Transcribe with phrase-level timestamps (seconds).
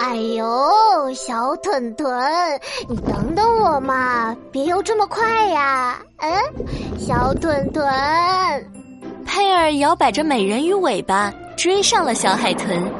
[0.00, 2.10] 哎呦，小屯屯，
[2.88, 6.00] 你等等我嘛，别游这么快呀！
[6.16, 6.32] 嗯，
[6.98, 7.86] 小屯屯，
[9.26, 12.90] 佩儿摇摆着美人鱼尾巴追上了小海豚。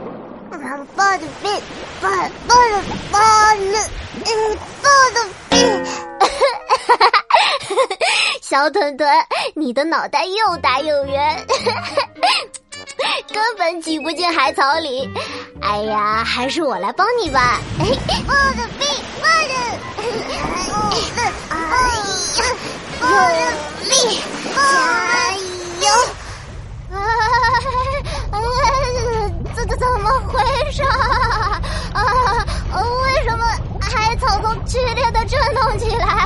[0.94, 1.48] 放的屁，
[2.00, 2.10] 放
[2.46, 3.20] 放的放
[3.72, 3.78] 的，
[4.26, 5.56] 嗯，放的屁。
[8.42, 9.08] 小屯屯，
[9.54, 11.46] 你的脑袋又大又圆，
[13.32, 15.08] 根本挤不进海草里。
[15.62, 17.60] 哎呀，还是我来帮你吧。
[17.78, 17.86] 哎，
[18.26, 18.86] 我的病，
[19.20, 19.60] 我的，
[21.50, 21.62] 哎
[22.36, 22.42] 呀，
[23.00, 23.40] 我的
[23.88, 23.92] 病，
[24.54, 24.58] 加
[25.80, 25.86] 油！
[26.96, 26.98] 啊，
[29.54, 30.32] 这这怎么回
[30.70, 30.88] 事啊？
[31.94, 31.98] 啊，
[33.04, 33.42] 为什么
[33.80, 36.19] 海草丛剧烈的震动起来？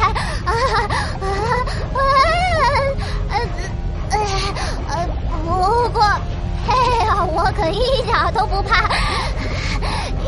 [7.65, 8.91] 可一点都不怕，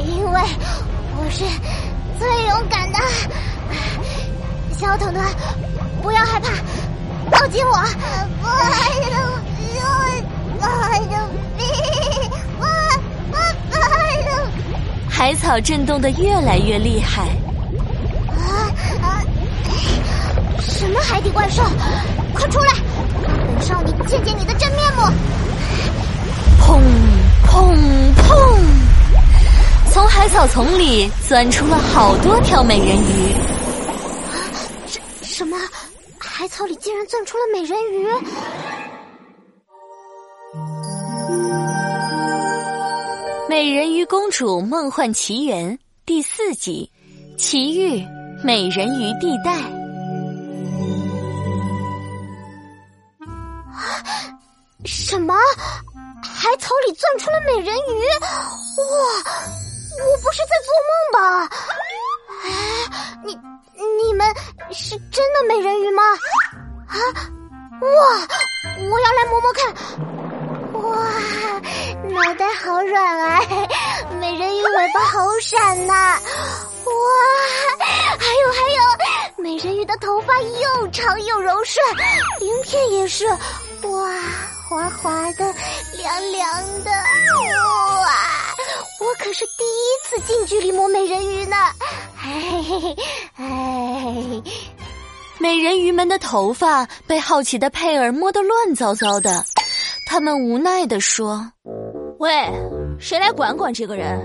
[0.06, 0.40] 因为
[1.18, 1.44] 我是
[2.18, 2.98] 最勇敢的
[4.72, 5.22] 小彤彤，
[6.00, 6.48] 不要害怕，
[7.30, 7.72] 抱紧我！
[7.72, 9.16] 我爱的，
[10.58, 11.14] 我爱的
[12.58, 12.64] 我我。
[15.10, 17.20] 海草震动的越来越厉害。
[18.30, 18.72] 啊
[19.02, 19.20] 啊！
[20.58, 21.62] 什么海底怪兽？
[22.32, 22.72] 快出来！
[30.28, 33.32] 草丛里钻出了好多条美人鱼。
[34.30, 34.38] 啊
[34.86, 35.58] 什什么？
[36.18, 38.06] 海草里竟然钻出了美人鱼！
[43.48, 46.92] 《美人鱼公主梦幻奇缘》第四集：
[47.38, 48.04] 奇遇
[48.44, 49.52] 美人鱼地带。
[53.72, 54.04] 啊
[54.84, 55.34] 什么？
[56.22, 57.78] 海草里钻出了美人鱼！
[58.20, 58.26] 哇，
[60.04, 61.48] 我不是在做梦吧？
[62.44, 62.46] 哎，
[63.24, 63.38] 你
[64.02, 64.26] 你们
[64.72, 66.02] 是真的美人鱼吗？
[66.88, 66.96] 啊，
[67.80, 67.88] 哇，
[68.90, 69.74] 我要来摸摸看。
[70.72, 70.88] 哇，
[72.10, 73.40] 脑袋好软啊，
[74.20, 76.20] 美人鱼尾巴好闪呐！
[76.84, 76.92] 哇，
[78.18, 81.84] 还有还有，美人鱼的头发又长又柔顺，
[82.40, 84.10] 鳞片也是，哇。
[84.68, 85.54] 滑滑的，
[85.92, 88.10] 凉凉的，哇！
[88.98, 91.56] 我可是第一次近距离摸美人鱼呢，
[92.22, 92.96] 哎
[93.36, 94.42] 哎！
[95.38, 99.44] 美人鱼们的头发被好奇的佩尔摸得乱糟糟的，
[100.06, 101.46] 他们无奈的说
[102.18, 102.32] ：“喂，
[102.98, 104.18] 谁来管管这个人？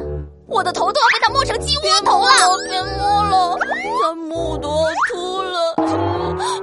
[0.47, 2.31] 我的头都要被他摸成鸡窝头了！
[2.69, 3.57] 别摸了，
[4.01, 5.75] 他摸都要秃了，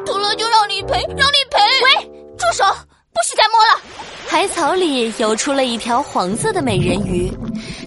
[0.07, 1.61] 秃了就让你赔，让你赔！
[1.85, 2.65] 喂，住手！”
[3.13, 3.81] 不许再摸了！
[4.27, 7.33] 海草里游出了一条黄色的美人鱼，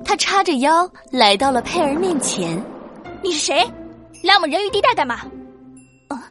[0.03, 2.61] 它叉着腰来到了佩儿面前。
[3.21, 3.65] 你是谁？
[4.23, 5.21] 来我们人鱼地带干嘛？
[6.09, 6.29] 啊，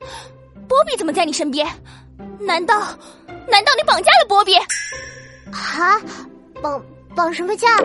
[0.68, 1.66] 波比怎么在你身边？
[2.40, 2.80] 难道
[3.48, 4.54] 难道你绑架了波比？
[4.56, 6.00] 啊，
[6.60, 6.82] 绑
[7.14, 7.76] 绑什么架？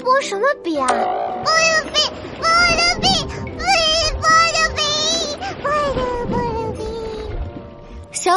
[0.00, 0.86] 波什么比啊？
[0.88, 2.00] 波的比，
[2.40, 3.08] 波的比，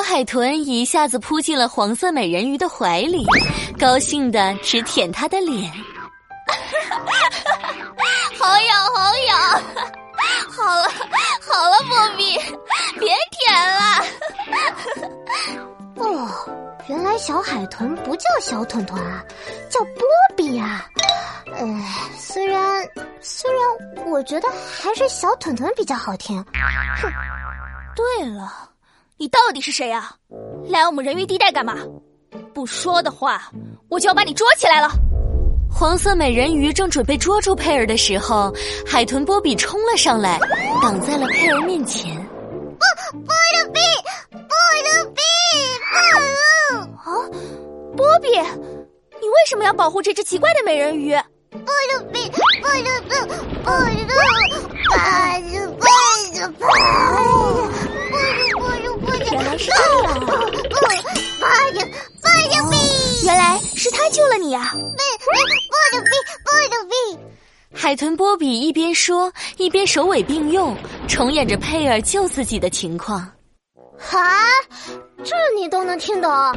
[0.05, 3.25] 海豚一下子扑进了黄色美人鱼的怀里，
[3.79, 5.73] 高兴的直舔它的脸。
[8.39, 9.35] 好痒，好痒！
[10.55, 10.87] 好了，
[11.41, 12.37] 好了，波比，
[12.99, 13.81] 别舔了。
[15.95, 16.29] 哦，
[16.87, 19.25] 原来小海豚不叫小豚豚啊，
[19.71, 20.05] 叫波
[20.37, 20.85] 比啊。
[21.57, 21.65] 呃，
[22.15, 22.87] 虽然
[23.21, 23.59] 虽然
[24.05, 26.45] 我觉得还是小豚豚比较好听。
[27.01, 27.11] 哼，
[27.95, 28.69] 对了。
[29.17, 30.13] 你到底是谁啊？
[30.69, 31.77] 来我们人鱼地带干嘛？
[32.53, 33.49] 不说的话，
[33.89, 34.89] 我就要把你捉起来了。
[35.71, 38.53] 黄色美人鱼正准备捉住佩尔的时候，
[38.85, 40.39] 海豚波比冲了上来，
[40.81, 42.13] 挡在了佩尔面前。
[42.15, 43.79] 波波的比，
[44.31, 44.39] 波
[44.83, 45.21] 的比，
[47.03, 47.29] 波啊！
[47.95, 51.13] 波比，你为什么要保护这只奇怪的美人鱼？
[51.51, 52.29] 波的比，
[52.61, 53.15] 波的比，
[53.63, 53.73] 波
[64.15, 64.71] 救了你呀！
[64.71, 64.79] 爸
[65.97, 66.09] 的币，
[66.45, 67.19] 爸的币。
[67.73, 70.73] 海豚波比一边说，一边首尾并用，
[71.05, 73.19] 重演着佩尔救自己的情况。
[74.11, 74.47] 啊，
[75.21, 76.31] 这你都能听懂？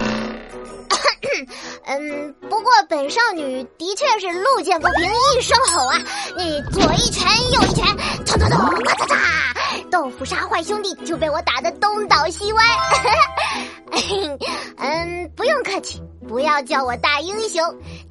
[1.87, 5.99] 嗯，不过本少女的确是路见不平一声吼啊！
[6.37, 7.85] 你左一拳，右一拳，
[8.25, 8.59] 咚咚咚，
[9.91, 12.63] 豆腐沙坏兄弟就被我打得东倒西歪。
[14.77, 17.63] 嗯，不用客气，不要叫我大英雄，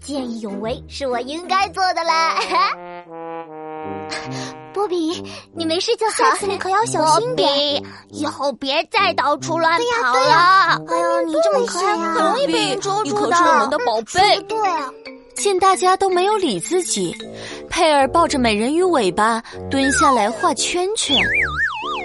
[0.02, 2.36] 见义勇为是我应该做的啦。
[4.74, 10.82] 波比，你没事就好，下次你可要小心点，以后别再到处乱跑了。
[10.88, 13.22] 哎呦，你这么可爱，很容易被人捉住的。
[13.26, 14.42] 你可是我们的宝贝。
[14.44, 14.58] 对。
[15.36, 17.16] 见大家都没有理自己，
[17.70, 19.40] 佩尔抱着美人鱼尾巴
[19.70, 21.16] 蹲下来画圈圈。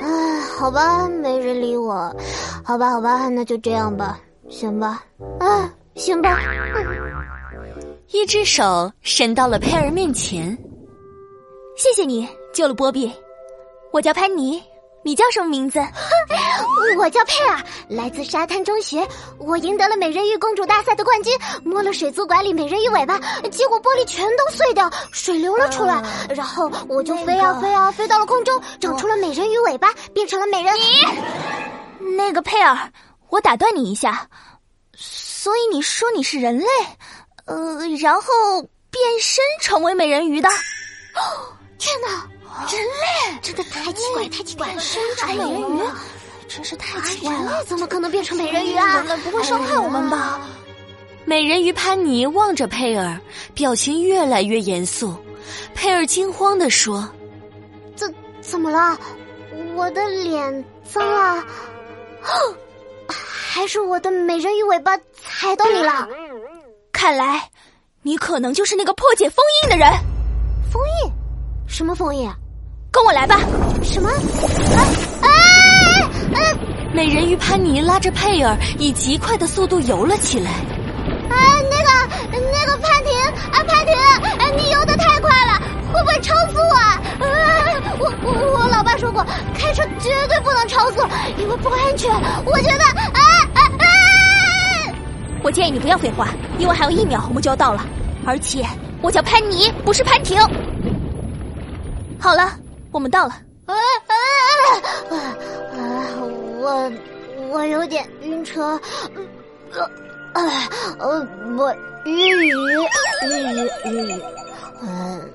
[0.03, 2.15] 唉，好吧，没人理我。
[2.65, 4.19] 好吧，好吧，那就这样吧，
[4.49, 5.05] 行吧。
[5.39, 6.39] 啊，行吧。
[8.09, 10.57] 一只手伸到了佩儿面前，
[11.77, 13.13] 谢谢你救了波比。
[13.93, 14.63] 我叫潘妮。
[15.05, 15.81] 你叫什么名字？
[16.97, 19.07] 我叫佩尔，来自沙滩中学。
[19.39, 21.33] 我赢得了美人鱼公主大赛的冠军，
[21.65, 23.19] 摸了水族馆里美人鱼尾巴，
[23.51, 26.03] 结果玻璃全都碎掉，水流了出来。
[26.29, 30.75] 然后我就飞啊飞啊，飞到了空中，长出了美人鱼尾巴，变成了美人。
[31.99, 32.93] 你那个佩尔，
[33.29, 34.29] 我打断你一下。
[34.97, 36.67] 所以你说你是人类，
[37.47, 40.49] 呃，然后变身成为美人鱼的？
[40.49, 42.29] 哦天哪！
[42.71, 44.75] 人类真的太奇怪，太奇怪了！
[44.75, 45.83] 变身成美人鱼，
[46.55, 47.65] 真是太奇怪了！
[47.65, 48.97] 怎么可能变成美人鱼啊？
[48.97, 50.41] 人类不会伤害我们吧？
[51.25, 53.19] 美人鱼潘妮望着佩尔，
[53.55, 55.17] 表情越来越严肃。
[55.75, 57.09] 佩尔惊慌的说
[57.97, 58.99] ：“怎怎么了？
[59.75, 61.43] 我的脸脏了？
[63.09, 66.07] 还是我的美人鱼尾巴踩到你了？
[66.93, 67.49] 看来
[68.03, 69.89] 你可能就是那个破解封印的人。
[70.71, 71.13] 封印？
[71.67, 72.29] 什么封印？”
[72.93, 73.39] 跟我来吧！
[73.83, 74.11] 什么？
[74.11, 74.85] 啊
[76.35, 76.41] 啊！
[76.93, 80.51] 美人鱼潘妮拉着佩尔以极快的速度游了起来。
[81.31, 81.37] 啊，
[81.71, 81.91] 那个
[82.53, 83.19] 那个潘婷
[83.51, 83.97] 啊，潘婷，
[84.57, 85.61] 你游的太快了，
[85.93, 87.01] 会不会超速啊？
[87.21, 87.25] 啊！
[87.99, 89.25] 我我我老爸说过，
[89.55, 91.03] 开车绝对不能超速，
[91.39, 92.11] 因为不安全。
[92.45, 93.21] 我觉得啊
[93.55, 93.85] 啊啊！
[95.43, 96.29] 我建议你不要废话，
[96.59, 97.87] 因为还有一秒我们就要到了，
[98.27, 98.67] 而且
[99.01, 100.39] 我叫潘妮，不是潘婷。
[102.21, 102.53] 好了。
[102.93, 103.31] 我们到了。
[103.65, 104.15] 啊啊
[105.09, 105.17] 啊！
[106.63, 106.93] 我
[107.51, 108.81] 我有点晕车。
[110.33, 110.49] 呃，
[111.01, 111.29] 呃，
[111.59, 111.75] 我
[112.05, 114.23] 晕鱼晕鱼晕鱼。
[114.81, 115.31] 嗯，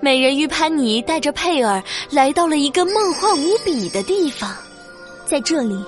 [0.00, 4.56] 美人鱼潘妮带着佩尔来到了一个梦幻无比的地方，
[5.26, 5.84] 在这里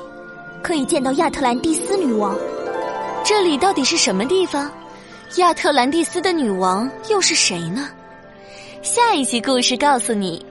[0.61, 2.37] 可以见到亚特兰蒂斯女王。
[3.25, 4.71] 这里到底是什么地方？
[5.37, 7.89] 亚特兰蒂斯的女王又是谁呢？
[8.83, 10.45] 下一集故事告诉你。